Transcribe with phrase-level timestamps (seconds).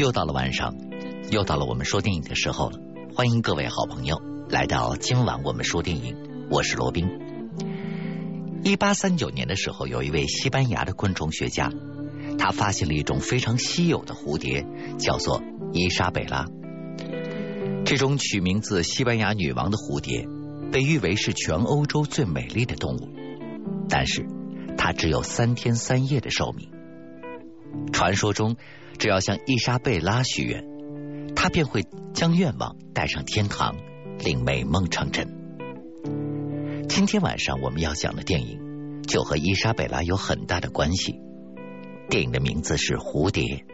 [0.00, 0.74] 又到了晚上，
[1.30, 2.78] 又到了我们说电影的时候了。
[3.14, 4.18] 欢迎各位好朋友
[4.48, 6.16] 来到今晚我们说电影，
[6.50, 7.06] 我是罗宾。
[8.64, 11.70] 一八三九年的时候，有一位西班牙的昆虫学家，
[12.38, 14.64] 他发现了一种非常稀有的蝴蝶，
[14.98, 15.42] 叫做
[15.74, 16.46] 伊莎贝拉。
[17.84, 20.26] 这种取名字西班牙女王的蝴蝶，
[20.72, 23.10] 被誉为是全欧洲最美丽的动物，
[23.86, 24.26] 但是
[24.78, 26.70] 它只有三天三夜的寿命。
[27.92, 28.56] 传说中，
[29.00, 30.62] 只要向伊莎贝拉许愿，
[31.34, 33.74] 她便会将愿望带上天堂，
[34.18, 35.26] 令美梦成真。
[36.86, 41.18] 今天晚上我们要讲的电影就和伊莎贝拉有很大的关系。
[42.10, 43.64] 电影的名字是《蝴蝶》，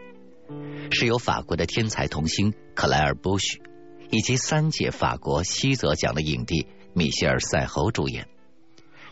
[0.95, 3.61] 是由法国的天才童星克莱尔·布许
[4.09, 8.29] 以及三届法国西泽奖的影帝米歇尔·赛侯主演，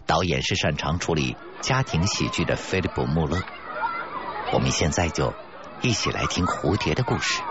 [0.05, 3.41] 导演是擅长处理家庭喜剧的菲利普·穆勒。
[4.53, 5.33] 我们现在就
[5.85, 7.43] 一起来听蝴蝶的故事。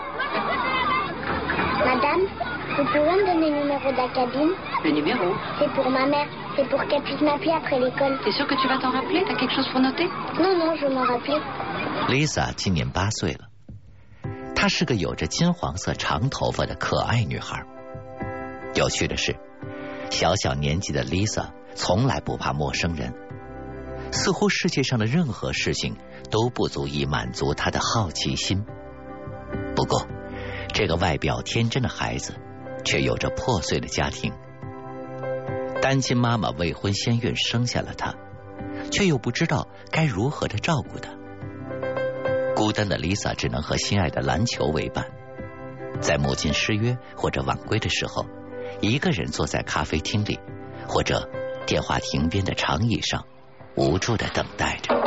[1.85, 2.27] Madame,
[2.75, 4.51] vous pouvez me donner le numéro de la cabine
[4.83, 6.27] Le numéro C'est pour ma mère.
[6.57, 8.19] C'est pour qu'elle puisse m'appeler après l'école.
[8.25, 10.85] T'es sûr que tu vas t'en rappeler T'as quelque chose pour noter Non, non, je
[10.87, 11.39] m'en rappeler.
[12.09, 13.47] Lisa 今年八岁了，
[14.53, 17.63] 她是个有着金黄色长头发的可爱女孩。
[18.73, 19.37] 有趣的是，
[20.09, 23.13] 小小年纪的 Lisa 从来不怕陌生人，
[24.11, 25.95] 似乎世界上的任何事情
[26.35, 28.65] 都不足以满足她的好奇心。
[29.73, 30.05] 不过，
[30.73, 32.33] 这个外表天真的孩子
[32.83, 34.33] 却有着破碎的家庭。
[35.81, 38.15] 单亲妈妈未婚先孕生下了她，
[38.91, 41.13] 却又不知道该如何的照顾她。
[42.53, 45.05] 孤单的 Lisa 只能和心爱的篮球为伴，
[46.01, 48.25] 在母亲失约或者晚归的时候，
[48.81, 50.37] 一个人坐在咖啡厅里
[50.85, 51.29] 或者
[51.65, 53.25] 电话亭边的长椅上，
[53.77, 55.04] 无助的等待着。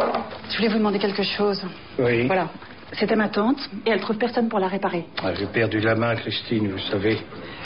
[0.51, 1.63] Je voulais vous demander quelque chose.
[1.99, 2.27] Oui.
[2.27, 2.49] Voilà.
[2.99, 5.05] C'était ma tante et elle trouve personne pour la réparer.
[5.23, 7.19] Ah, J'ai perdu la main, Christine, vous savez,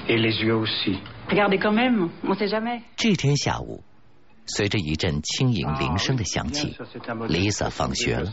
[0.09, 0.99] et les yeux aussi.
[1.31, 2.83] Regardez quand même, on sait jamais.
[2.97, 3.85] 这天下午，
[4.47, 8.33] 随着一阵轻盈铃声的响起 modèle，Lisa 放学了。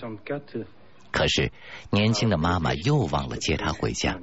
[1.11, 1.51] 可是
[1.91, 4.17] 年轻的妈妈又忘了接她回家，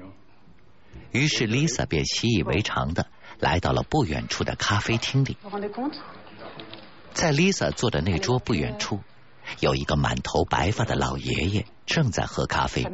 [1.12, 3.06] 于是 Lisa 便习以为常的
[3.38, 5.36] 来到了不远处的咖啡厅里。
[7.12, 9.00] 在 Lisa 坐的那桌不远处，
[9.60, 12.86] 有一个满头白发的老爷爷正在喝咖啡.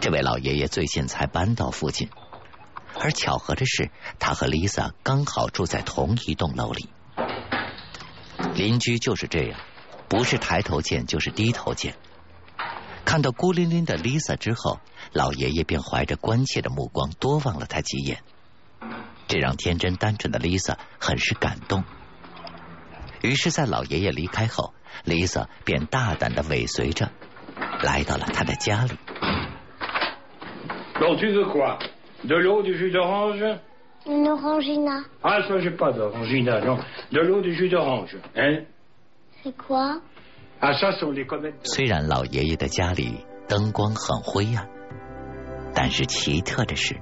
[0.00, 2.08] 这位老爷爷最近才搬到附近，
[2.98, 6.88] 而巧合的是，他和 Lisa 刚好住在同一栋楼里。
[8.54, 9.58] 邻居就是这样，
[10.08, 11.96] 不是抬头见就是低头见。
[13.04, 14.80] 看到孤零零的 Lisa 之后，
[15.12, 18.22] 老爷爷便怀着关切的目光多望了她几眼，
[19.26, 21.84] 这让天真单纯的 Lisa 很是感动。
[23.22, 24.74] 于是，在老爷爷离开后
[25.06, 27.10] ，Lisa 便大胆的尾随着
[27.82, 28.92] 来到了他的家里。
[31.00, 31.78] Bon, tu veux quoi
[32.24, 33.42] De l'eau, du jus d'orange
[34.06, 35.04] Une orangina.
[35.22, 36.78] Ah, ça, j'ai pas d'orangina, non.
[37.10, 38.64] De l'eau, du jus d'orange, hein
[39.42, 40.00] C'est quoi
[40.60, 41.54] Ah, ça, sont les comètes.
[41.64, 44.68] 虽然老爷爷的家里灯光很灰暗，
[45.74, 46.96] 但是奇特的是，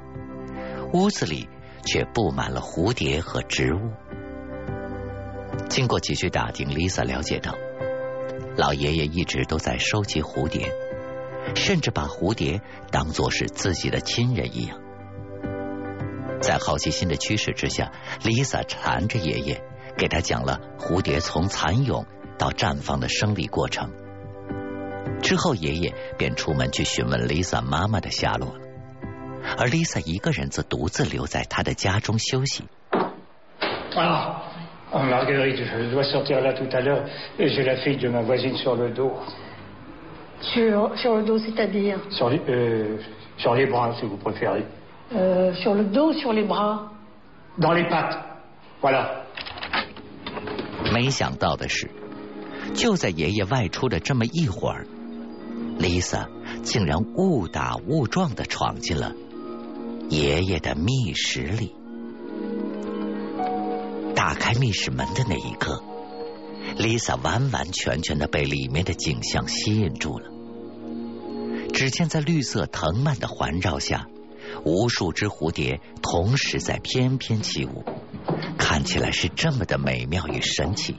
[0.93, 1.49] 屋子里
[1.85, 3.91] 却布满了蝴蝶和植物。
[5.69, 7.55] 经过几句打听，Lisa 了解到，
[8.57, 10.73] 老爷爷一直都在收集蝴蝶，
[11.55, 12.61] 甚至把蝴蝶
[12.91, 14.79] 当作是自己的亲人一样。
[16.41, 19.63] 在好奇心的驱使之下，Lisa 缠着爷爷，
[19.97, 22.07] 给他讲了蝴蝶从蚕蛹
[22.39, 23.93] 到绽放的生理过程。
[25.23, 28.61] 之后，爷爷便出门去询问 Lisa 妈妈的下落了，
[29.59, 32.65] 而 Lisa 一个人则独自留在他的家中休息。
[33.93, 34.60] Ah Oh,
[34.93, 37.05] Marguerite, je dois sortir là tout à l'heure.
[37.39, 39.13] J'ai la fille de ma voisine sur le dos.
[40.41, 42.97] Sur, sur le dos, c'est-à-dire Sur les, euh,
[43.37, 44.65] sur les bras, si vous préférez.
[45.15, 46.91] euh, Sur le dos, sur les bras
[47.59, 48.17] Dans les pattes.
[48.83, 49.25] Voilà.
[50.93, 51.89] 没想到的是，
[52.75, 54.87] 就在爷爷外出的这么一会儿
[55.79, 56.27] ，Lisa
[56.63, 59.13] 竟然误打误撞的闯进了
[60.09, 61.75] 爷爷的密室里。
[64.21, 65.83] 打开密室门的那一刻
[66.77, 70.31] ，Lisa 完完全全的被里面的景象吸引住了。
[71.73, 74.09] 只见在绿色藤蔓的环绕下，
[74.63, 77.83] 无数只蝴蝶同时在翩翩起舞，
[78.59, 80.97] 看起来是这么的美妙与神奇。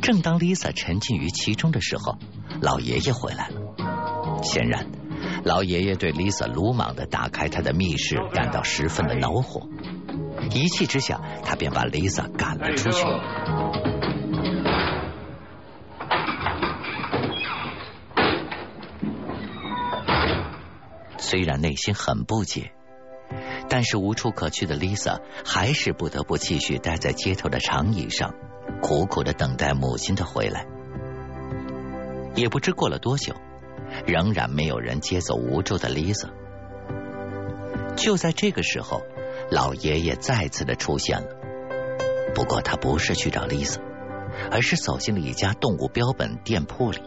[0.00, 2.16] 正当 Lisa 沉浸于其中的时候，
[2.62, 4.40] 老爷爷回来了。
[4.42, 4.86] 显然，
[5.44, 9.68] 老爷爷对 Lisa 鲁莽的打开他的密室感到十分的恼火，
[10.50, 13.04] 一气之下，他便把 Lisa 赶了出去。
[21.18, 22.72] 虽然内心很不解，
[23.68, 28.32] 但是无处可去的 Lisa 还是不得不继续待在街头的长椅上，
[28.80, 30.66] 苦苦的等待母亲的回来。
[32.36, 33.34] 也不知过了多久，
[34.06, 36.28] 仍然没有人接走无助的 Lisa。
[37.96, 39.02] 就在这个时候，
[39.50, 41.28] 老爷爷再次的出现了。
[42.34, 43.78] 不过他不是去找 Lisa，
[44.50, 47.00] 而是走进了一家动物标本店铺里。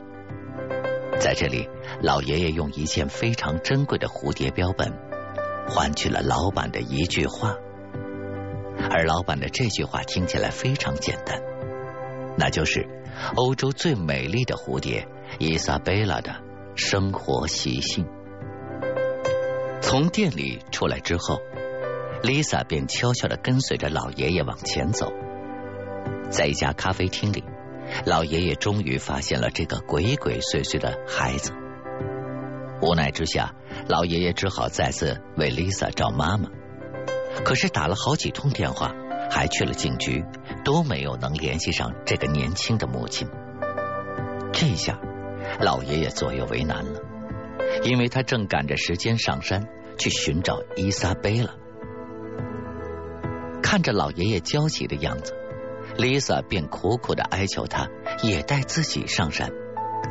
[1.20, 1.70] 在这里，
[2.02, 4.94] 老爷爷用一件非常珍贵的蝴蝶标本
[5.68, 7.56] 换取了老板的一句话，
[8.90, 11.42] 而老板的这句话听起来非常简单，
[12.38, 12.88] 那就是
[13.36, 15.06] 欧洲最美丽的蝴蝶
[15.40, 16.34] 伊莎贝拉的
[16.76, 18.08] 生活习性。
[19.82, 21.40] 从店里出来之后
[22.24, 25.12] ，Lisa 便悄悄的跟随着老爷爷往前走。
[26.30, 27.44] 在一家咖啡厅里，
[28.06, 31.52] 老爷爷终于发现了这个鬼鬼祟祟的孩子。
[32.82, 33.56] 无奈之下，
[33.88, 36.50] 老爷爷只好再次为 Lisa 找妈妈。
[37.44, 38.94] 可是打了好几通电话，
[39.30, 40.24] 还去了警局，
[40.64, 43.28] 都没有能联系上这个年轻的母亲。
[44.54, 45.00] 这下，
[45.60, 47.00] 老爷爷左右为难了，
[47.84, 49.68] 因为他正赶着时间上山
[49.98, 51.52] 去寻找伊莎贝拉。
[53.70, 55.32] 看着老爷爷焦急的样子。
[55.96, 57.88] Lisa 便苦苦的哀求他，
[58.24, 59.52] 也带自己上山，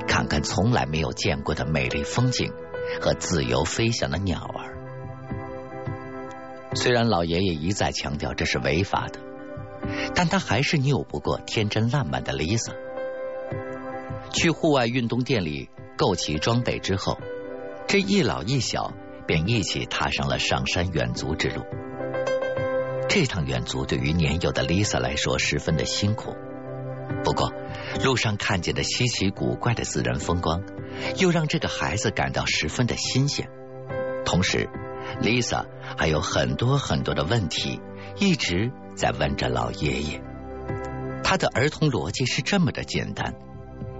[0.06, 2.52] 看看从来没有见过的美丽风景
[3.00, 4.78] 和自由飞翔的鸟儿。
[6.76, 9.19] 虽然老爷爷一再强调这是违法的，
[10.14, 12.70] 但他还是拗不过天真烂漫的 Lisa。
[14.32, 17.19] 去户外运动店里购齐装备之后，
[17.88, 18.93] 这一老一小
[19.26, 21.64] 便一起踏上了上山远足之路。
[23.20, 26.37] 这趟远足对于年幼的 Lisa 来说十分的辛苦，
[27.25, 27.53] 不过
[28.05, 30.62] 路上看见的稀奇古怪的自然风光，
[31.17, 33.50] 又让这个孩子感到十分的新鲜。
[34.25, 34.69] 同时
[35.20, 35.67] ，Lisa
[35.97, 37.81] 还有很多很多的问题
[38.20, 40.23] 一直在问着老爷爷。
[41.25, 43.35] 他的儿童逻辑是这么的简单，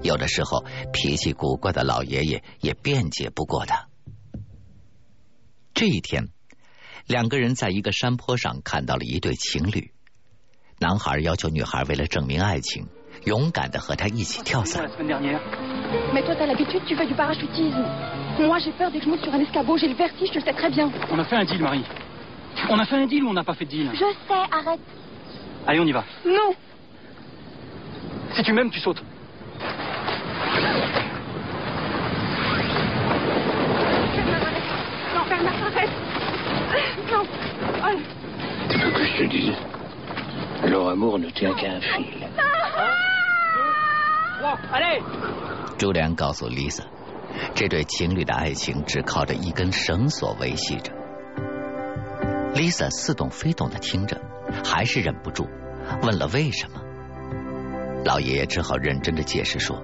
[0.01, 3.89] 有的时候脾气古怪的老爷爷也辩解不过他。
[5.75, 6.29] 这一天。
[7.09, 9.93] 两个人在一个山坡上看到了一对情侣，
[10.79, 12.87] 男孩要求女孩为了证明爱情，
[13.25, 14.87] 勇敢的和他一起跳伞。
[40.63, 41.19] 你有问过我，
[44.41, 45.75] 我，我，我。
[45.79, 46.83] 朱莲告诉 Lisa，
[47.55, 50.93] 这对情侣的爱情只靠着一根绳索维系着。
[52.55, 54.21] Lisa 似懂非懂的听着，
[54.65, 55.49] 还是忍不住
[56.03, 56.81] 问了为什么。
[58.05, 59.83] 老爷爷只好认真地解释说，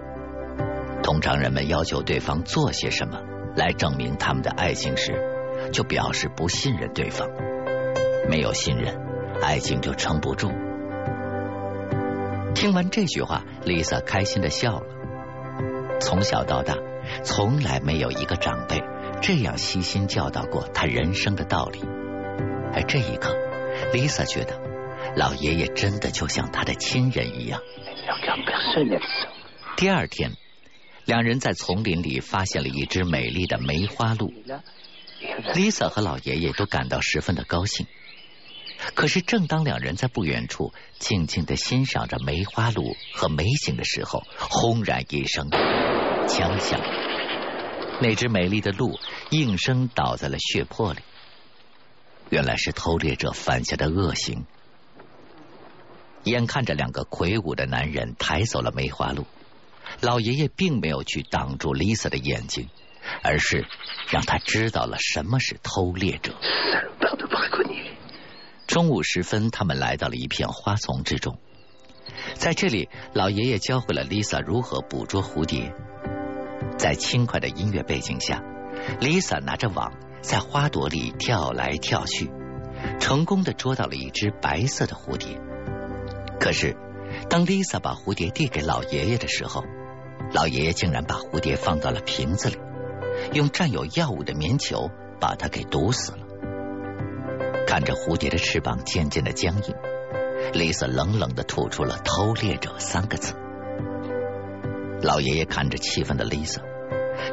[1.03, 3.21] 通常人们要求对方做些什么
[3.57, 5.15] 来证明他们的爱情时，
[5.73, 7.29] 就表示不信任对方。
[8.29, 8.97] 没有信任，
[9.43, 10.51] 爱情就撑不住。
[12.55, 14.87] 听完这句话，Lisa 开心的笑了。
[16.01, 16.77] 从小到大，
[17.23, 18.83] 从来没有一个长辈
[19.21, 21.81] 这样悉心教导过他人生的道理。
[22.73, 23.37] 而这一刻
[23.93, 24.61] ，Lisa 觉得
[25.17, 27.61] 老爷爷真的就像他的亲人一样。
[29.77, 30.33] 第二天，
[31.05, 34.33] 两人在丛林里发现了一只美丽的梅花鹿
[35.55, 37.87] ，Lisa 和老爷爷都感到十分的高兴。
[38.93, 45.49] 可是，正当两人在不远处静静的欣赏着梅花鹿和美景的时候，轰然一声
[46.29, 46.81] 枪响，
[48.03, 48.99] 那只美丽的鹿
[49.31, 51.01] 应声倒在了血泊里。
[52.31, 54.45] 原来是偷猎者犯下的恶行。
[56.25, 59.27] 眼看着两个魁梧的男人抬走了梅花鹿，
[60.01, 62.69] 老爷爷并没有去挡住 Lisa 的眼睛，
[63.23, 63.67] 而是
[64.09, 66.35] 让他知道了什么是偷猎者。
[68.67, 71.39] 中午时分，他们来到了一片花丛之中。
[72.35, 75.75] 在这里，老爷爷教会了 Lisa 如何捕捉蝴蝶。
[76.77, 78.43] 在轻快的音乐背景下
[79.01, 82.31] ，Lisa 拿着网在花朵里跳来跳去，
[82.99, 85.39] 成功的捉到了一只白色的蝴蝶。
[86.41, 86.77] 可是，
[87.29, 89.63] 当 Lisa 把蝴蝶递给老爷爷的时候，
[90.33, 92.59] 老爷爷竟然把蝴蝶放到了瓶子里，
[93.33, 94.91] 用蘸有药物的棉球
[95.21, 96.24] 把它给毒死了。
[97.75, 99.75] 看着蝴蝶的翅膀渐渐的僵硬
[100.53, 103.35] ，Lisa 冷冷的吐出了“偷猎者”三个字。
[105.03, 106.61] 老爷爷看着气愤的 Lisa，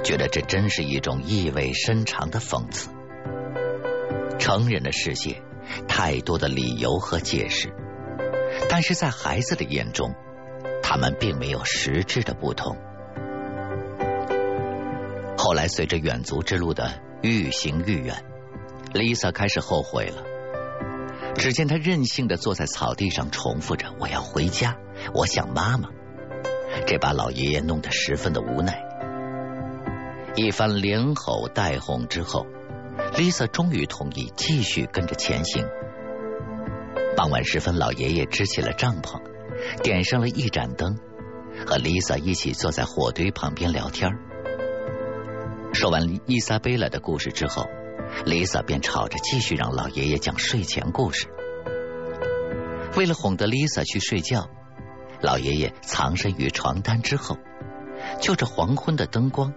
[0.04, 2.90] 觉得这真是一种意味深长的讽刺。
[4.40, 5.44] 成人的世界，
[5.88, 7.72] 太多的理由和解释，
[8.68, 10.16] 但是在孩子的眼中，
[10.82, 12.76] 他们并没有实质的不同。
[15.38, 18.26] 后来，随着远足之路的愈行愈远
[18.92, 20.31] ，Lisa 开始后悔了。
[21.42, 24.78] 只见他任性的坐在草地上，重复着：“我要回家，
[25.12, 25.90] 我想妈妈。”
[26.86, 28.80] 这把老爷爷弄得十分的无奈。
[30.36, 32.46] 一番连吼带哄之后
[33.16, 35.66] ，Lisa 终于同意继续跟着前行。
[37.18, 39.20] 傍晚时分，老爷爷支起了帐篷，
[39.82, 40.96] 点上了一盏灯，
[41.66, 44.12] 和 Lisa 一起坐在火堆旁边聊天。
[45.74, 47.66] 说完伊莎贝拉的故事之后
[48.26, 51.28] ，Lisa 便吵着继续让老爷爷讲睡前故事。
[52.96, 54.50] 为了哄得 Lisa 去睡觉，
[55.22, 57.38] 老爷爷藏身于床单之后，
[58.20, 59.54] 就着黄昏的灯光。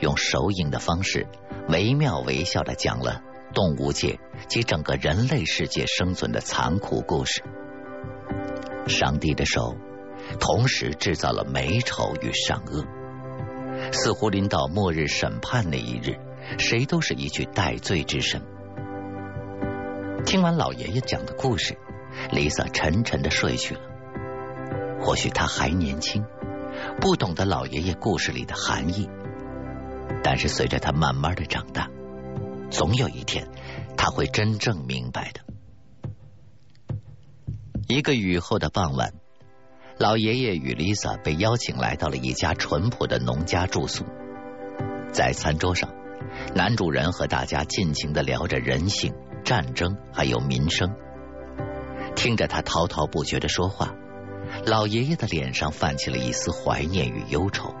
[0.00, 1.26] 用手影的方式，
[1.68, 3.20] 惟妙惟肖的讲了
[3.52, 4.18] 动物界
[4.48, 7.42] 及整个人类世界生存的残酷故事。
[8.86, 9.76] 上帝的手
[10.40, 12.84] 同时制造了美丑与善恶，
[13.92, 16.18] 似乎临到末日审判那一日，
[16.58, 18.42] 谁都是一具戴罪之身。
[20.24, 21.76] 听完老爷爷讲的故事
[22.30, 23.80] ，Lisa 沉沉的睡去了。
[25.00, 26.24] 或许他还年轻，
[27.00, 29.08] 不懂得老爷爷故事里的含义。
[30.22, 31.90] 但是随着他慢慢的长大，
[32.70, 33.48] 总有一天
[33.96, 35.40] 他会真正明白的。
[37.86, 39.12] 一个雨后的傍晚，
[39.98, 44.06] 老爷爷与 Lisa 被邀请来到了一家淳朴的农家住宿。
[45.12, 45.90] 在餐桌上，
[46.54, 49.14] 男主人和大家尽情的聊着人性、
[49.44, 50.94] 战争还有民生。
[52.14, 53.94] 听着他滔滔不绝的说话，
[54.66, 57.74] 老爷爷的脸上泛起了一丝怀念与忧愁。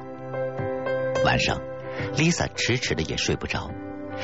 [1.24, 1.60] 晚上。
[2.16, 3.70] Lisa 迟迟的也睡不着，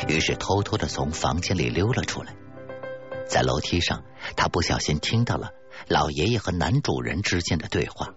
[0.09, 2.35] 于是偷偷的从房间里溜了出来。
[3.29, 4.03] 在楼梯上，
[4.37, 5.51] 他不小心听到了
[5.87, 8.09] 老爷爷和男主人之间的对话。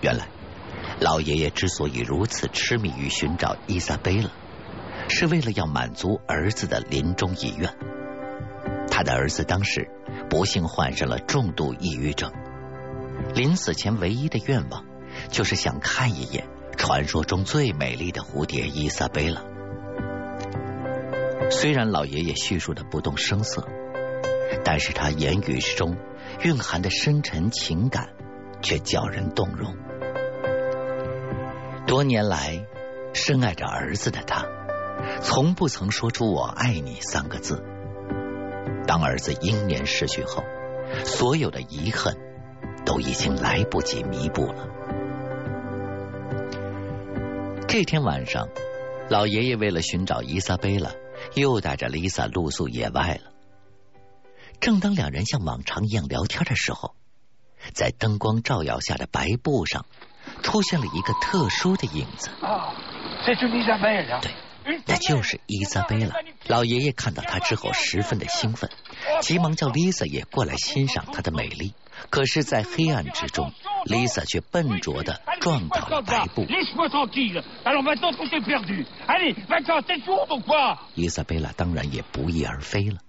[0.00, 0.26] 原来，
[1.00, 4.30] 老爷爷之所以如此痴迷于寻找伊莎贝拉。
[5.08, 7.70] 是为了要满足儿子的临终遗愿。
[8.90, 9.90] 他的儿子当时
[10.30, 12.32] 不幸患上了重度抑郁症，
[13.34, 14.84] 临死前唯一的愿望
[15.28, 19.42] 就是想看一眼传说中最美丽的蝴蝶伊莎贝拉。
[21.50, 23.66] 虽然老爷爷叙述的不动声色，
[24.64, 25.96] 但是他言语之中
[26.42, 28.08] 蕴含的深沉情感
[28.60, 29.74] 却叫人动容。
[31.86, 32.66] 多年来
[33.12, 34.46] 深爱着儿子的他。
[35.20, 37.62] 从不曾说出“我爱你”三个字。
[38.86, 40.42] 当儿子英年逝去后，
[41.04, 42.16] 所有的遗恨
[42.86, 44.68] 都已经来不及弥补了。
[47.68, 48.48] 这天晚上，
[49.10, 50.90] 老爷爷为了寻找伊莎贝拉，
[51.34, 53.32] 又带着 Lisa 露宿野外了。
[54.60, 56.94] 正当两人像往常一样聊天的时候，
[57.72, 59.86] 在灯光照耀下的白布上
[60.42, 62.30] 出现了一个特殊的影子。
[62.40, 62.74] 啊，
[63.26, 64.20] 这是伊莎贝拉。
[64.20, 64.32] 对。
[64.86, 66.14] 那就是伊莎贝拉。
[66.46, 68.70] 老爷爷看到她之后十分的兴奋，
[69.20, 71.74] 急忙叫 Lisa 也过来欣赏她的美丽。
[72.10, 73.52] 可是，在黑暗之中
[73.86, 76.46] ，，Lisa 却笨拙的撞倒了白布。
[80.94, 83.00] 伊莎贝拉当然也不翼而飞了。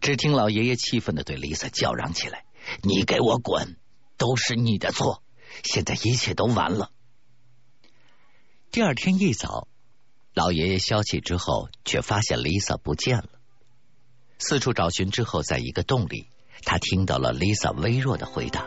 [0.00, 2.44] 只听老爷爷气愤的对 Lisa 叫嚷起来
[2.82, 3.76] ：“你给我滚！
[4.16, 5.22] 都是你的错！
[5.64, 6.90] 现在一切都完了。”
[8.70, 9.68] 第二天一早。
[10.34, 13.28] 老爷爷消气之后，却发现 Lisa 不见了。
[14.38, 16.30] 四处找寻之后，在一个洞里，
[16.64, 18.66] 他听到了 Lisa 微弱的回答。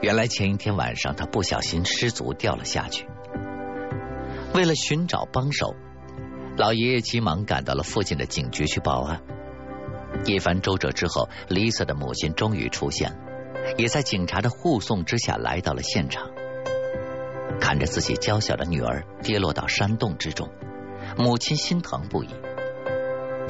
[0.00, 3.06] 原来前一天晚上，他不小心失足掉了下去。
[4.52, 5.74] 为了寻找帮手，
[6.56, 9.22] 老爷爷急忙赶到了附近的警局去报案。
[10.26, 13.16] 一番周折之后，Lisa 的母亲终于出现了，
[13.78, 16.30] 也在警察的护送之下来到了现场。
[17.60, 20.50] 看着自己娇小的女儿跌落到山洞之中，
[21.16, 22.28] 母亲心疼不已。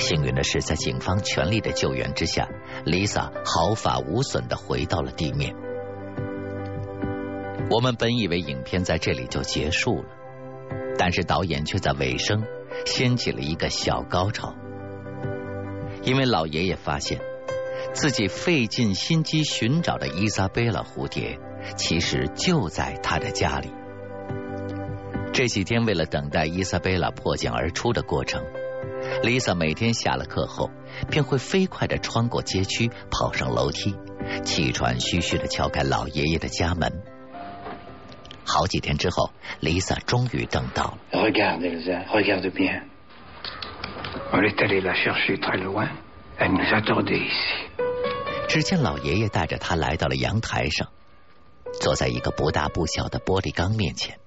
[0.03, 2.49] 幸运的是，在警方全力的救援之下
[2.85, 5.55] ，Lisa 毫发无损的回到了地面。
[7.71, 10.09] 我们本以为影片在这里就结束了，
[10.99, 12.43] 但是导演却在尾声
[12.85, 14.57] 掀起了一个小高潮，
[16.03, 17.21] 因为老爷爷发现
[17.95, 21.39] 自己费尽心机寻找的伊莎贝拉蝴蝶，
[21.77, 23.71] 其实就在他的家里。
[25.33, 28.43] 这几天，为了等待伊莎贝拉破茧而出的过程，
[29.23, 30.71] 丽萨每天下了课后，
[31.11, 33.95] 便会飞快的穿过街区，跑上楼梯，
[34.45, 37.03] 气喘吁吁的敲开老爷爷的家门。
[38.45, 39.31] 好几天之后，
[39.61, 40.99] 丽萨终于等到了。
[41.13, 42.83] Regarde, Elsa, regarde bien.
[44.33, 45.89] On est allé la chercher très loin.
[46.39, 47.69] Elle nous attendait ici.
[48.49, 50.89] 只见老爷爷带着她来到了阳台上，
[51.81, 54.19] 坐在一个不大不小的玻璃缸面前，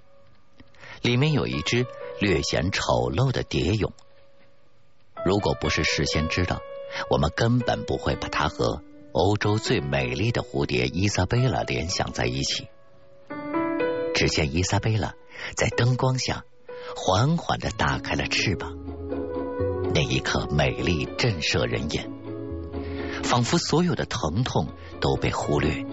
[1.01, 1.85] 里面有一只
[2.19, 3.91] 略显丑陋的蝶蛹。
[5.25, 6.61] 如果不是事先知道，
[7.09, 12.67] 我们根本不会把它和欧洲最美丽的蝴蝶伊莎贝拉联想在一起。
[14.13, 15.15] 只见伊莎贝拉
[15.57, 16.45] 在灯光下
[16.95, 18.77] 缓缓的打开了翅膀，
[19.95, 22.07] 那一刻美丽震慑人眼，
[23.23, 24.67] 仿佛所有的疼痛
[25.01, 25.83] 都被忽略，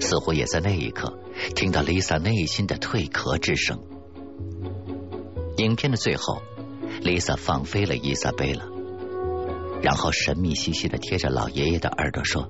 [0.00, 1.16] 似乎也在那一刻
[1.54, 3.78] 听到丽萨内心的蜕壳之声。
[5.58, 6.42] 影片的最后，
[7.02, 8.64] 丽萨放飞了伊莎贝拉，
[9.82, 12.48] 然后神秘兮兮的贴着老爷爷的耳朵说：“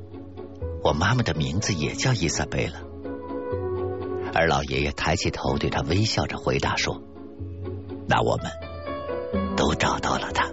[0.85, 2.83] 我妈妈的名字也叫伊莎贝拉。”
[4.35, 7.03] 而老爷爷抬起头对他微笑着回答说
[8.07, 8.51] ：“那我们
[9.57, 10.51] 都找到了他。”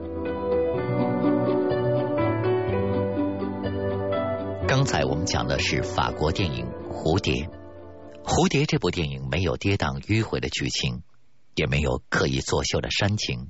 [4.65, 7.33] 刚才我们讲的是法国电影《蝴蝶》。
[8.23, 11.01] 《蝴蝶》这部电影没有跌宕迂回的剧情，
[11.55, 13.49] 也没有刻意作秀的煽情，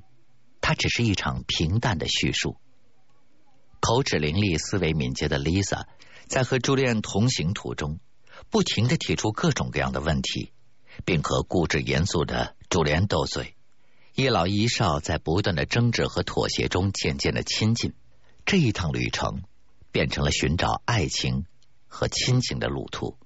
[0.70, 2.58] 它只是一场平淡的叙述。
[3.80, 5.88] 口齿伶俐、思维敏捷的 Lisa
[6.28, 8.00] 在和朱丽安同行途中。
[8.52, 10.54] 不停的提出各种各样的问题，
[11.06, 13.56] 并和固执严肃的朱莲斗嘴，
[14.14, 17.96] 一老一少在不断的争执和妥协中渐渐的亲近。
[18.46, 19.42] 这一趟旅程
[19.92, 21.46] 变成了寻找爱情
[21.88, 23.18] 和亲情的路途。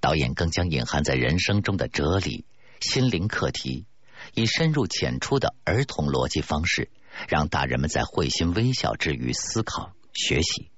[0.00, 2.46] 导演更将隐含在人生中的哲理、
[2.80, 3.86] 心灵课题，
[4.34, 6.90] 以深入浅出的儿童逻辑方式，
[7.28, 10.70] 让大人们在会心微笑之余思考学习。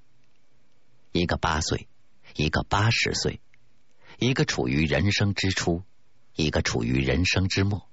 [1.12, 1.88] 一个八岁。
[2.36, 3.40] 一个八十岁，
[4.18, 5.84] 一个处于人生之初，
[6.34, 7.86] 一个处于人生之末，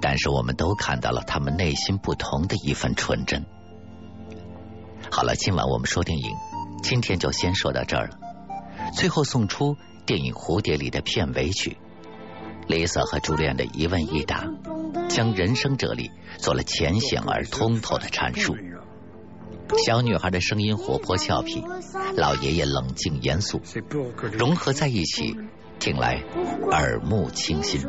[0.00, 3.44] 但是我们都看到了他们内心不同的一份纯真。
[5.10, 6.30] 好了，今晚我们说电影，
[6.82, 8.18] 今天就先说到这儿了。
[8.96, 11.76] 最后送出电影《蝴蝶》里的片尾曲，
[12.68, 14.46] 丽萨和朱莉安的一问一答，
[15.08, 18.56] 将人生哲理做了浅显而通透的阐述。
[19.84, 21.64] 小女孩的声音活泼俏皮，
[22.14, 23.60] 老爷爷冷静严肃，
[24.32, 25.36] 融合在一起，
[25.78, 26.22] 听来
[26.70, 27.80] 耳目清新。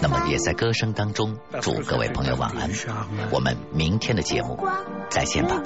[0.00, 2.70] 那么也在歌声当中祝各位朋友晚安，
[3.32, 4.58] 我们明天的节目
[5.10, 5.60] 再见吧。